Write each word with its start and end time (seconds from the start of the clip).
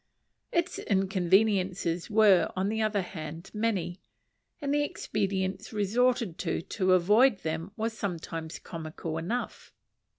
Its 0.51 0.79
inconveniences 0.79 2.09
were, 2.09 2.51
on 2.55 2.69
the 2.69 2.81
other 2.81 3.03
hand, 3.03 3.51
many, 3.53 4.01
and 4.59 4.73
the 4.73 4.83
expedients 4.83 5.71
resorted 5.71 6.39
to 6.39 6.59
to 6.59 6.93
avoid 6.93 7.37
them 7.43 7.69
were 7.77 7.87
sometimes 7.87 8.57
comical 8.57 9.19
enough. 9.19 9.71